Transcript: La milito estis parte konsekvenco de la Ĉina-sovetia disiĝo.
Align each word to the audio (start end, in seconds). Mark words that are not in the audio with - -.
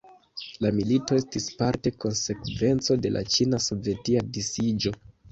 La 0.65 0.69
milito 0.75 1.17
estis 1.19 1.43
parte 1.59 1.91
konsekvenco 2.05 2.97
de 3.03 3.11
la 3.17 3.21
Ĉina-sovetia 3.35 4.23
disiĝo. 4.39 4.95